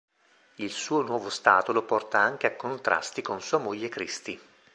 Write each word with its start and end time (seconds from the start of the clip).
Il 0.55 0.71
suo 0.71 1.03
nuovo 1.03 1.29
stato 1.29 1.71
lo 1.71 1.83
porta 1.83 2.17
anche 2.17 2.47
a 2.47 2.55
contrasti 2.55 3.21
con 3.21 3.39
sua 3.39 3.59
moglie 3.59 3.87
Christie. 3.87 4.39